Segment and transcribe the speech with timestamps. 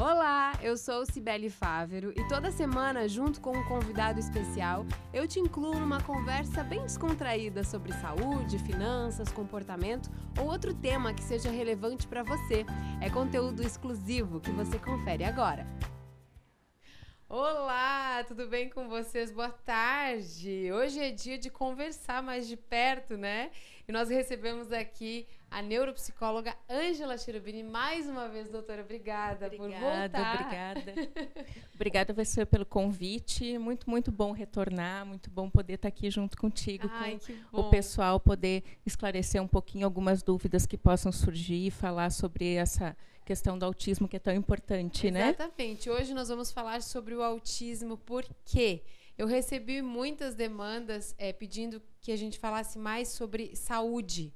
[0.00, 5.40] Olá, eu sou Cibele Fávero e toda semana, junto com um convidado especial, eu te
[5.40, 10.08] incluo numa conversa bem descontraída sobre saúde, finanças, comportamento
[10.40, 12.64] ou outro tema que seja relevante para você.
[13.02, 15.66] É conteúdo exclusivo que você confere agora.
[17.28, 19.32] Olá, tudo bem com vocês?
[19.32, 20.70] Boa tarde.
[20.72, 23.50] Hoje é dia de conversar mais de perto, né?
[23.88, 27.62] E nós recebemos aqui a neuropsicóloga Ângela Cherubini.
[27.62, 30.34] Mais uma vez, doutora, obrigada, obrigada por voltar.
[30.34, 30.94] Obrigada,
[31.74, 33.58] obrigada você pelo convite.
[33.58, 37.18] Muito, muito bom retornar, muito bom poder estar aqui junto contigo, Ai,
[37.50, 42.54] com o pessoal, poder esclarecer um pouquinho algumas dúvidas que possam surgir e falar sobre
[42.54, 45.12] essa questão do autismo que é tão importante, Exatamente.
[45.12, 45.30] né?
[45.30, 45.90] Exatamente.
[45.90, 48.82] Hoje nós vamos falar sobre o autismo, por quê?
[49.18, 54.32] Eu recebi muitas demandas é, pedindo que a gente falasse mais sobre saúde.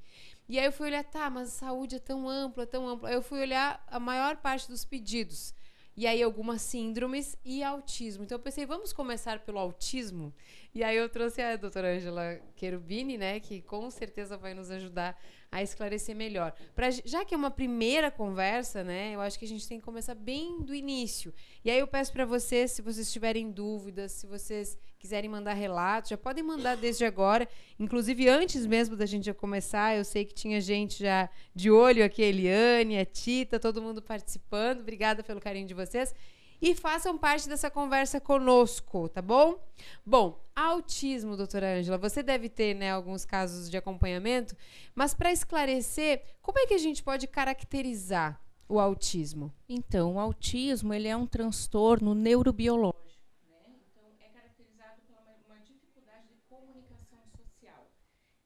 [0.49, 3.09] E aí eu fui olhar, tá, mas a saúde é tão ampla, tão ampla.
[3.09, 5.55] Aí eu fui olhar a maior parte dos pedidos.
[5.95, 8.25] E aí algumas síndromes e autismo.
[8.25, 10.33] Então eu pensei, vamos começar pelo autismo?
[10.75, 15.21] E aí eu trouxe a doutora Angela Cherubini, né, que com certeza vai nos ajudar
[15.51, 16.55] a esclarecer melhor.
[16.75, 19.85] Pra, já que é uma primeira conversa, né, eu acho que a gente tem que
[19.85, 21.33] começar bem do início.
[21.63, 26.11] E aí eu peço para vocês, se vocês tiverem dúvidas, se vocês quiserem mandar relatos,
[26.11, 27.47] já podem mandar desde agora.
[27.79, 32.23] Inclusive, antes mesmo da gente começar, eu sei que tinha gente já de olho aqui,
[32.23, 34.81] a Eliane, a Tita, todo mundo participando.
[34.81, 36.15] Obrigada pelo carinho de vocês
[36.63, 39.61] e façam parte dessa conversa conosco, tá bom?
[40.07, 44.57] Bom, autismo, doutora Ângela, você deve ter né, alguns casos de acompanhamento,
[44.95, 49.53] mas para esclarecer, como é que a gente pode caracterizar o autismo?
[49.69, 53.03] Então, o autismo ele é um transtorno neurobiológico.
[53.51, 53.75] Né?
[53.91, 57.91] Então, é caracterizado por uma dificuldade de comunicação social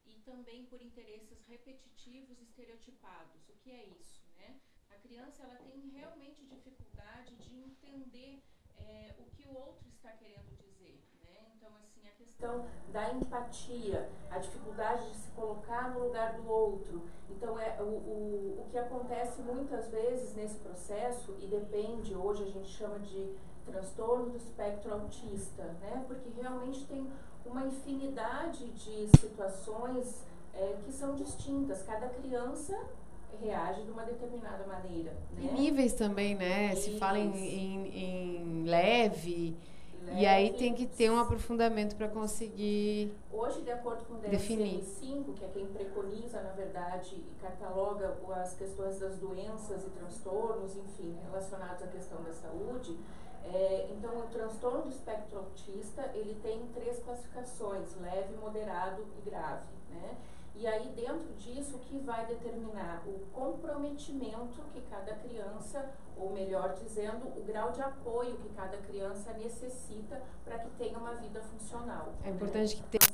[0.07, 3.49] e também por interesses repetitivos estereotipados.
[3.51, 4.23] O que é isso?
[4.39, 4.57] Né?
[4.91, 8.43] A criança ela tem realmente dificuldade entender
[8.79, 10.99] é, o que o outro está querendo dizer.
[11.23, 11.53] Né?
[11.55, 17.07] Então, assim, a questão da empatia, a dificuldade de se colocar no lugar do outro.
[17.29, 22.51] Então, é, o, o, o que acontece muitas vezes nesse processo, e depende, hoje a
[22.51, 23.37] gente chama de
[23.67, 26.05] transtorno do espectro autista, né?
[26.07, 27.11] porque realmente tem
[27.45, 30.25] uma infinidade de situações
[30.59, 31.83] é, que são distintas.
[31.83, 32.79] Cada criança
[33.41, 35.13] reage de uma determinada maneira.
[35.33, 35.51] Né?
[35.51, 36.69] E níveis também, né?
[36.69, 36.79] Níveis.
[36.81, 39.57] Se fala em, em, em leve,
[40.03, 43.15] leve, E aí tem que ter um aprofundamento para conseguir.
[43.33, 48.55] Hoje, de acordo com o DSM-5, que é quem preconiza, na verdade, e cataloga as
[48.55, 52.97] questões das doenças e transtornos, enfim, relacionados à questão da saúde,
[53.45, 59.67] é, então o transtorno do espectro autista ele tem três classificações: leve, moderado e grave,
[59.91, 60.17] né?
[60.59, 66.73] E aí, dentro disso, o que vai determinar o comprometimento que cada criança, ou melhor
[66.73, 72.15] dizendo, o grau de apoio que cada criança necessita para que tenha uma vida funcional.
[72.25, 73.07] É importante que tenha.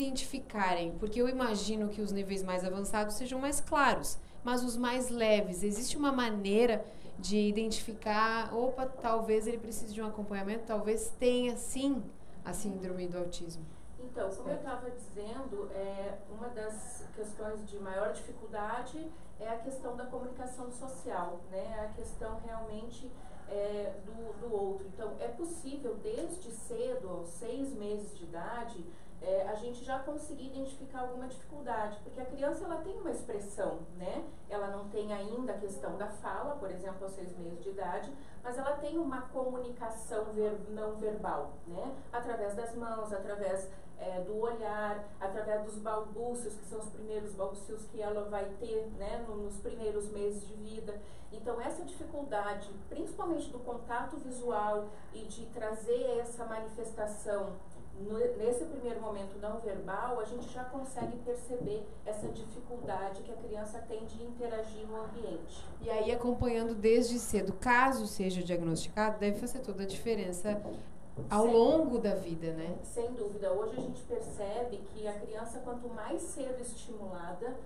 [0.00, 5.10] identificarem, porque eu imagino que os níveis mais avançados sejam mais claros, mas os mais
[5.10, 6.84] leves, existe uma maneira
[7.18, 12.02] de identificar, opa, talvez ele precise de um acompanhamento, talvez tenha sim
[12.44, 13.64] a síndrome do autismo?
[13.98, 19.96] Então, como eu estava dizendo, é, uma das questões de maior dificuldade é a questão
[19.96, 21.88] da comunicação social, né?
[21.90, 23.10] A questão realmente
[23.48, 24.86] é, do, do outro.
[24.86, 28.84] Então, é possível, desde cedo, aos seis meses de idade,
[29.22, 33.80] é, a gente já conseguir identificar alguma dificuldade, porque a criança ela tem uma expressão,
[33.96, 34.24] né?
[34.48, 38.10] Ela não tem ainda a questão da fala, por exemplo, aos seis meses de idade,
[38.42, 41.94] mas ela tem uma comunicação ver, não verbal, né?
[42.12, 47.84] Através das mãos, através é, do olhar, através dos balbúcios, que são os primeiros balbúcios
[47.86, 49.24] que ela vai ter, né?
[49.28, 50.98] No, nos primeiros meses de vida.
[51.32, 57.52] Então, essa dificuldade, principalmente do contato visual e de trazer essa manifestação
[58.38, 63.78] nesse primeiro momento não verbal, a gente já consegue perceber essa dificuldade que a criança
[63.86, 65.64] tem de interagir no ambiente.
[65.82, 70.60] E aí, acompanhando desde cedo, caso seja diagnosticado, deve fazer toda a diferença
[71.28, 72.76] ao Sem, longo da vida, né?
[72.82, 73.52] Sem dúvida.
[73.52, 77.56] Hoje a gente percebe que a criança, quanto mais cedo estimulada,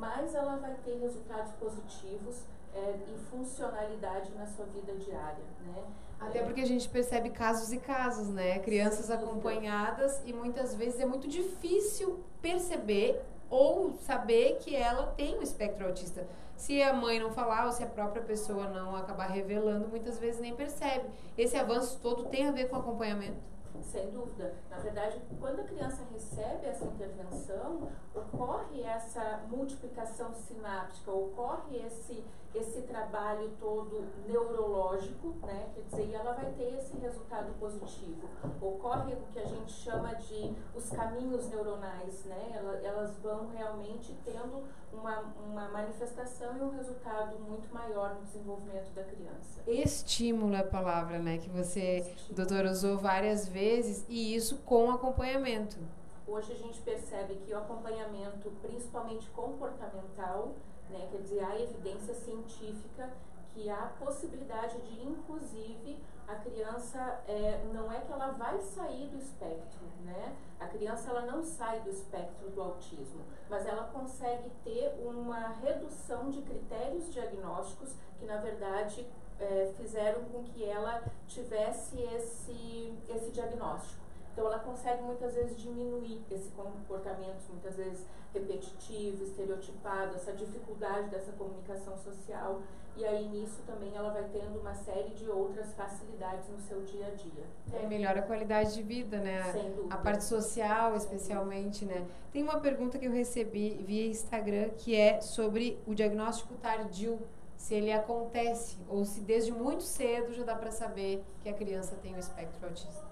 [0.00, 2.42] mais ela vai ter resultados positivos
[2.74, 5.84] é, e funcionalidade na sua vida diária, né?
[6.20, 8.58] Até porque a gente percebe casos e casos, né?
[8.60, 15.38] Crianças acompanhadas e muitas vezes é muito difícil perceber ou saber que ela tem o
[15.38, 16.26] um espectro autista.
[16.56, 20.40] Se a mãe não falar ou se a própria pessoa não acabar revelando, muitas vezes
[20.40, 21.06] nem percebe.
[21.36, 23.53] Esse avanço todo tem a ver com acompanhamento.
[23.82, 24.54] Sem dúvida.
[24.70, 32.24] Na verdade, quando a criança recebe essa intervenção, ocorre essa multiplicação sináptica, ocorre esse
[32.54, 35.70] esse trabalho todo neurológico, né?
[35.74, 38.28] Quer dizer, e ela vai ter esse resultado positivo.
[38.60, 42.52] Ocorre o que a gente chama de os caminhos neuronais, né?
[42.84, 44.62] Elas vão realmente tendo
[44.92, 49.62] uma, uma manifestação e um resultado muito maior no desenvolvimento da criança.
[49.66, 51.38] Estímulo é a palavra, né?
[51.38, 52.34] Que você, Estímulo.
[52.36, 53.63] doutora, usou várias vezes
[54.08, 55.78] e isso com acompanhamento.
[56.26, 60.52] Hoje a gente percebe que o acompanhamento, principalmente comportamental,
[60.90, 61.08] né?
[61.10, 63.10] Quer dizer, há evidência científica
[63.54, 65.96] que há possibilidade de, inclusive,
[66.26, 70.36] a criança é, não é que ela vai sair do espectro, né?
[70.60, 76.30] A criança ela não sai do espectro do autismo, mas ela consegue ter uma redução
[76.30, 79.06] de critérios diagnósticos que na verdade
[79.40, 84.04] é, fizeram com que ela tivesse esse esse diagnóstico.
[84.32, 91.30] Então ela consegue muitas vezes diminuir esse comportamento, muitas vezes repetitivo, estereotipado, essa dificuldade dessa
[91.32, 92.60] comunicação social.
[92.96, 97.06] E aí nisso também ela vai tendo uma série de outras facilidades no seu dia
[97.06, 97.44] a dia.
[97.72, 99.42] É, melhora a qualidade de vida, né?
[99.52, 99.94] Sem dúvida.
[99.94, 102.06] A parte social, especialmente, né?
[102.32, 107.20] Tem uma pergunta que eu recebi via Instagram que é sobre o diagnóstico tardio
[107.64, 111.96] se ele acontece ou se desde muito cedo já dá para saber que a criança
[112.02, 113.02] tem o espectro autista.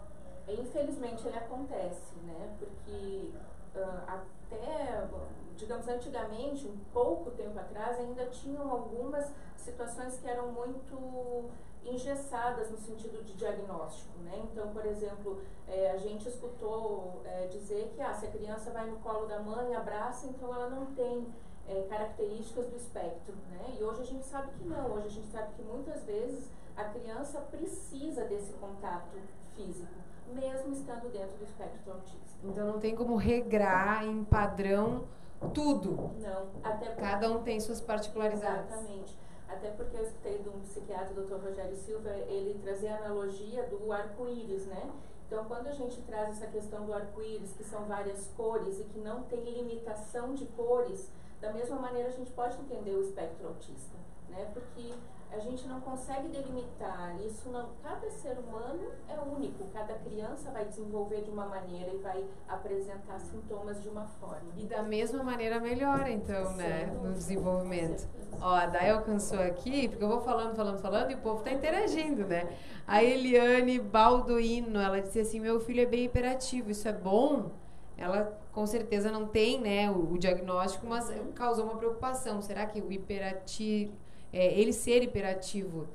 [0.47, 2.55] Infelizmente ele acontece, né?
[2.59, 3.31] Porque
[3.75, 5.09] uh, até,
[5.57, 11.49] digamos, antigamente, um pouco tempo atrás, ainda tinham algumas situações que eram muito
[11.83, 14.39] engessadas no sentido de diagnóstico, né?
[14.53, 18.85] Então, por exemplo, é, a gente escutou é, dizer que ah, se a criança vai
[18.85, 21.27] no colo da mãe, abraça, então ela não tem
[21.69, 23.77] é, características do espectro, né?
[23.79, 26.85] E hoje a gente sabe que não, hoje a gente sabe que muitas vezes a
[26.85, 29.19] criança precisa desse contato
[29.55, 30.03] físico
[30.35, 32.39] mesmo estando dentro do espectro autista.
[32.45, 35.05] Então não tem como regrar em padrão
[35.53, 36.11] tudo.
[36.21, 37.01] Não, até porque...
[37.01, 38.71] Cada um tem suas particularidades.
[38.71, 39.19] Exatamente.
[39.49, 41.45] Até porque eu escutei de um psiquiatra, o Dr.
[41.45, 44.91] Rogério Silva, ele trazia a analogia do arco-íris, né?
[45.27, 48.99] Então, quando a gente traz essa questão do arco-íris, que são várias cores e que
[48.99, 51.11] não tem limitação de cores,
[51.43, 53.97] da mesma maneira a gente pode entender o espectro autista,
[54.31, 54.49] né?
[54.55, 54.95] Porque
[55.33, 57.17] a gente não consegue delimitar.
[57.21, 61.97] Isso não, cada ser humano é único, cada criança vai desenvolver de uma maneira e
[61.99, 64.53] vai apresentar sintomas de uma forma.
[64.57, 66.59] E da mesma maneira melhora, então, Sim.
[66.59, 68.07] né, no desenvolvimento.
[68.41, 71.51] Ó, a Day alcançou aqui, porque eu vou falando, falando, falando e o povo está
[71.51, 72.57] interagindo, né?
[72.87, 77.51] A Eliane Balduino, ela disse assim: meu filho é bem hiperativo, isso é bom?
[77.97, 82.43] Ela com certeza não tem, né, o, o diagnóstico, mas causou uma preocupação.
[82.43, 83.93] Será que o hiperativo
[84.33, 85.87] é, ele ser hiperativo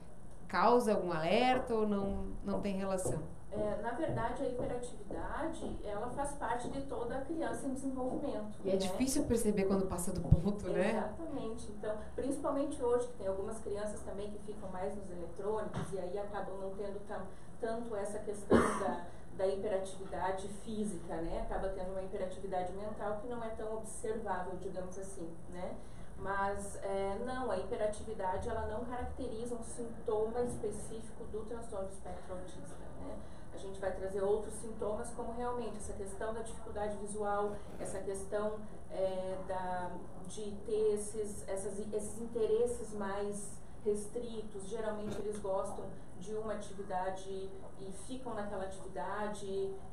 [0.48, 3.22] causa algum alerta ou não, não tem relação?
[3.52, 8.60] É, na verdade, a hiperatividade, ela faz parte de toda criança em desenvolvimento.
[8.64, 8.78] E é né?
[8.78, 10.92] difícil perceber quando passa do ponto, né?
[10.92, 11.72] Exatamente.
[11.72, 16.20] Então, principalmente hoje, que tem algumas crianças também que ficam mais nos eletrônicos e aí
[16.20, 17.26] acabam não tendo tam,
[17.60, 19.06] tanto essa questão da,
[19.38, 21.42] da hiperatividade física, né?
[21.42, 25.76] Acaba tendo uma hiperatividade mental que não é tão observável, digamos assim, né?
[26.20, 32.34] Mas é, não, a hiperatividade ela não caracteriza um sintoma específico do transtorno do espectro
[32.34, 32.76] autista.
[33.02, 33.16] Né?
[33.54, 38.60] A gente vai trazer outros sintomas, como realmente essa questão da dificuldade visual, essa questão
[38.92, 39.92] é, da,
[40.28, 43.52] de ter esses, essas, esses interesses mais
[43.84, 44.68] restritos.
[44.68, 45.86] Geralmente eles gostam
[46.20, 47.50] de uma atividade
[47.80, 49.46] e ficam naquela atividade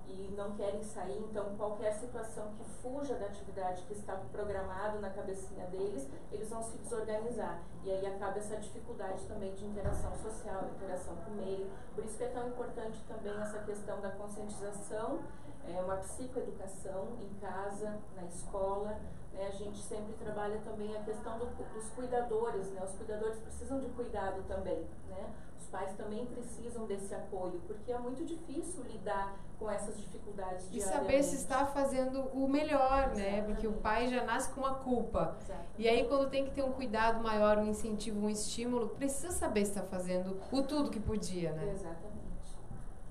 [0.07, 1.19] e não querem sair.
[1.19, 6.63] Então, qualquer situação que fuja da atividade que está programado na cabecinha deles, eles vão
[6.63, 7.63] se desorganizar.
[7.85, 11.71] E aí acaba essa dificuldade também de interação social, interação com o meio.
[11.95, 15.21] Por isso que é tão importante também essa questão da conscientização,
[15.69, 18.99] é, uma psicoeducação em casa, na escola.
[19.35, 19.47] Né?
[19.47, 22.71] A gente sempre trabalha também a questão do, dos cuidadores.
[22.71, 22.83] Né?
[22.85, 24.87] Os cuidadores precisam de cuidado também.
[25.09, 25.33] Né?
[25.75, 31.21] pais também precisam desse apoio, porque é muito difícil lidar com essas dificuldades E saber
[31.25, 33.31] se está fazendo o melhor, Exatamente.
[33.31, 33.43] né?
[33.43, 35.37] Porque o pai já nasce com uma culpa.
[35.41, 35.71] Exatamente.
[35.77, 39.65] E aí, quando tem que ter um cuidado maior, um incentivo, um estímulo, precisa saber
[39.65, 41.73] se está fazendo o tudo que podia, né?
[41.73, 42.15] Exatamente.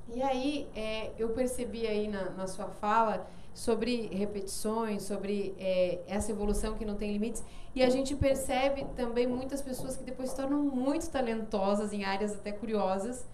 [0.08, 6.31] E aí, é, eu percebi aí na, na sua fala sobre repetições, sobre é, essa
[6.31, 7.43] evolução que não tem limites.
[7.75, 12.33] E a gente percebe também muitas pessoas que depois se tornam muito talentosas em áreas
[12.33, 13.25] até curiosas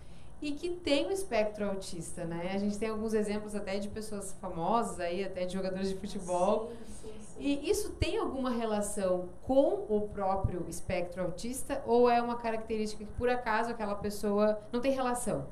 [0.41, 2.51] e que têm o espectro autista, né?
[2.53, 6.71] A gente tem alguns exemplos até de pessoas famosas aí, até de jogadores de futebol.
[6.87, 7.39] Sim, sim, sim.
[7.39, 13.11] E isso tem alguma relação com o próprio espectro autista ou é uma característica que
[13.13, 15.45] por acaso aquela pessoa não tem relação?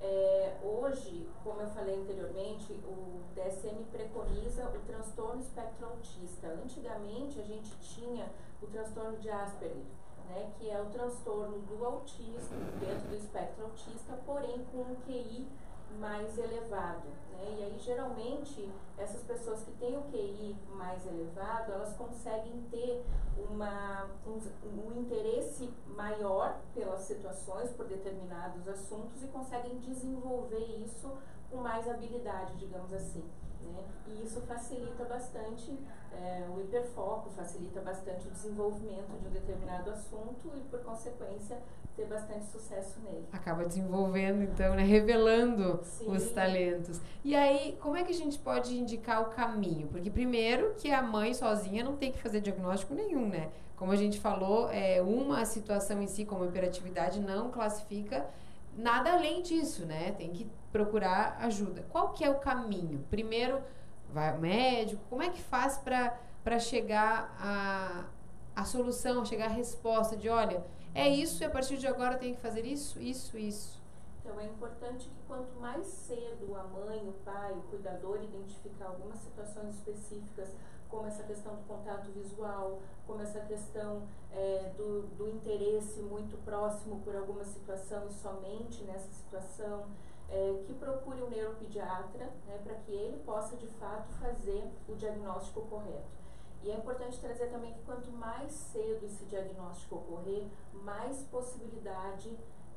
[0.00, 6.48] É, hoje, como eu falei anteriormente, o DSM preconiza o transtorno espectro autista.
[6.48, 8.26] Antigamente, a gente tinha
[8.62, 9.84] o transtorno de Asperger,
[10.28, 15.46] né, que é o transtorno do autismo, dentro do espectro autista, porém com um QI
[15.98, 17.08] mais elevado.
[17.40, 17.56] Né?
[17.58, 23.02] E aí, geralmente, essas pessoas que têm o QI mais elevado, elas conseguem ter
[23.50, 31.10] uma, um, um interesse maior pelas situações, por determinados assuntos, e conseguem desenvolver isso
[31.50, 33.24] com mais habilidade, digamos assim.
[33.62, 33.84] Né?
[34.06, 35.78] E isso facilita bastante
[36.12, 41.58] é, o hiperfoco, facilita bastante o desenvolvimento de um determinado assunto e, por consequência,
[41.96, 43.26] ter bastante sucesso nele.
[43.32, 44.82] Acaba desenvolvendo, então, né?
[44.82, 46.10] revelando Sim.
[46.10, 47.00] os talentos.
[47.24, 49.88] E aí, como é que a gente pode indicar o caminho?
[49.88, 53.50] Porque, primeiro, que a mãe sozinha não tem que fazer diagnóstico nenhum, né?
[53.76, 58.26] Como a gente falou, é, uma situação em si, como hiperatividade, não classifica
[58.76, 60.12] nada além disso, né?
[60.12, 61.84] Tem que procurar ajuda.
[61.90, 63.04] Qual que é o caminho?
[63.10, 63.60] Primeiro,
[64.12, 65.02] vai ao médico?
[65.08, 68.04] Como é que faz para chegar a,
[68.54, 72.34] a solução, chegar a resposta de, olha é isso e a partir de agora tem
[72.34, 73.79] que fazer isso, isso, isso.
[74.30, 79.18] Então é importante que quanto mais cedo a mãe, o pai, o cuidador identificar algumas
[79.18, 80.54] situações específicas,
[80.88, 87.00] como essa questão do contato visual, como essa questão é, do, do interesse muito próximo
[87.00, 89.86] por alguma situação e somente nessa situação,
[90.28, 95.62] é, que procure um neuropediatra né, para que ele possa de fato fazer o diagnóstico
[95.62, 96.20] correto.
[96.62, 102.30] E é importante trazer também que quanto mais cedo esse diagnóstico ocorrer, mais possibilidade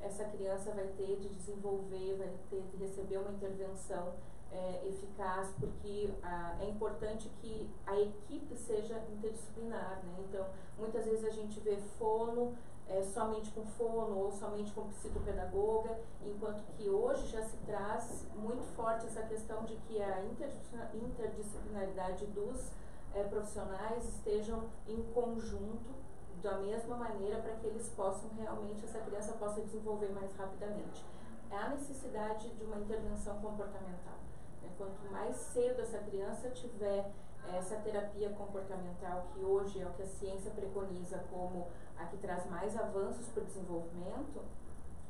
[0.04, 4.14] essa criança vai ter de desenvolver, vai ter de receber uma intervenção
[4.52, 10.16] é, eficaz, porque ah, é importante que a equipe seja interdisciplinar, né?
[10.20, 10.46] Então,
[10.78, 12.56] muitas vezes a gente vê fono
[12.88, 18.64] é, somente com fono ou somente com psicopedagoga, enquanto que hoje já se traz muito
[18.76, 20.24] forte essa questão de que a
[20.94, 22.72] interdisciplinaridade dos
[23.16, 26.03] é, profissionais estejam em conjunto
[26.44, 31.06] da mesma maneira para que eles possam realmente, essa criança possa desenvolver mais rapidamente.
[31.50, 34.18] É a necessidade de uma intervenção comportamental.
[34.62, 34.70] Né?
[34.78, 37.10] Quanto mais cedo essa criança tiver
[37.54, 42.50] essa terapia comportamental, que hoje é o que a ciência preconiza como a que traz
[42.50, 44.42] mais avanços para o desenvolvimento,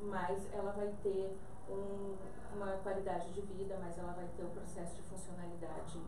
[0.00, 1.36] mais ela vai ter
[1.68, 2.16] um,
[2.54, 6.00] uma qualidade de vida, mais ela vai ter um processo de funcionalidade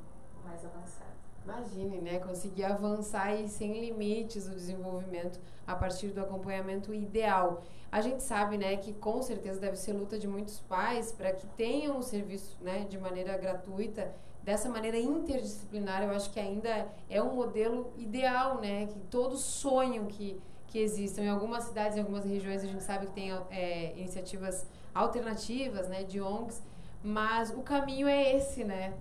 [0.45, 1.25] mais avançado.
[1.47, 2.19] Imagine, né?
[2.19, 7.62] Conseguir avançar e sem limites o desenvolvimento a partir do acompanhamento ideal.
[7.91, 11.47] A gente sabe, né, que com certeza deve ser luta de muitos pais para que
[11.57, 14.12] tenham o serviço, né, de maneira gratuita.
[14.43, 20.07] Dessa maneira interdisciplinar, eu acho que ainda é um modelo ideal, né, que todos sonham
[20.07, 21.23] que, que existam.
[21.23, 26.03] Em algumas cidades, em algumas regiões, a gente sabe que tem é, iniciativas alternativas, né,
[26.03, 26.61] de ONGs,
[27.05, 28.95] mas o caminho é esse, né?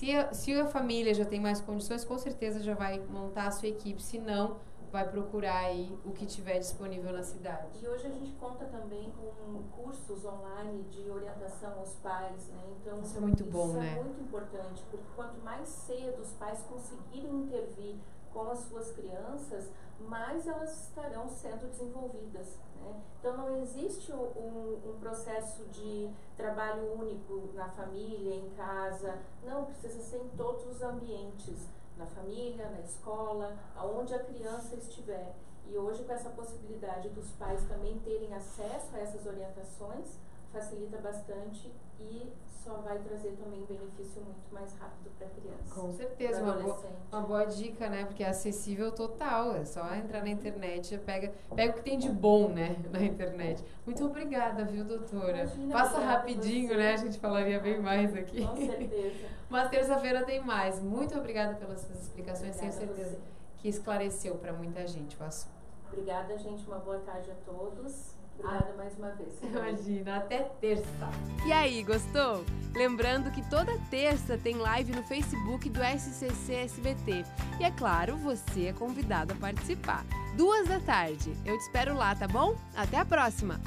[0.00, 3.50] Se a, se a família já tem mais condições, com certeza já vai montar a
[3.50, 4.02] sua equipe.
[4.02, 4.56] Se não,
[4.90, 7.68] vai procurar aí o que tiver disponível na cidade.
[7.82, 12.62] E hoje a gente conta também com cursos online de orientação aos pais, né?
[12.80, 13.98] Então isso é muito bom, isso é né?
[13.98, 17.96] é muito importante, porque quanto mais cedo os pais conseguirem intervir
[18.32, 19.68] com as suas crianças,
[20.08, 22.58] mais elas estarão sendo desenvolvidas.
[22.80, 23.00] Né?
[23.18, 29.18] Então, não existe um, um, processo de trabalho único na família, em casa.
[29.44, 35.34] Não, precisa ser em todos os ambientes na família, na escola, aonde a criança estiver.
[35.66, 40.18] E hoje, com essa possibilidade dos pais também terem acesso a essas orientações,
[40.52, 42.32] facilita bastante e
[42.64, 45.74] só vai trazer também benefício muito mais rápido para a criança.
[45.74, 46.80] Com certeza, uma boa,
[47.10, 48.04] uma boa dica, né?
[48.04, 52.10] Porque é acessível total, é só entrar na internet, pega, pega o que tem de
[52.10, 53.64] bom, né, na internet.
[53.84, 55.44] Muito obrigada, viu, doutora?
[55.44, 56.92] Imagina, Passa rapidinho, né?
[56.92, 58.46] A gente falaria bem mais aqui.
[58.46, 59.26] Com certeza.
[59.48, 60.80] Mas terça-feira tem mais.
[60.80, 63.18] Muito obrigada pelas suas explicações, obrigada tenho certeza
[63.58, 65.60] que esclareceu para muita gente o assunto.
[65.88, 66.64] Obrigada, gente.
[66.66, 68.19] Uma boa tarde a todos.
[68.40, 69.32] Obrigada mais uma vez.
[69.42, 71.10] Imagina, até terça.
[71.46, 72.44] E aí, gostou?
[72.74, 77.24] Lembrando que toda terça tem live no Facebook do SCC SBT.
[77.58, 80.04] E é claro, você é convidado a participar.
[80.36, 81.32] Duas da tarde.
[81.44, 82.56] Eu te espero lá, tá bom?
[82.74, 83.60] Até a próxima!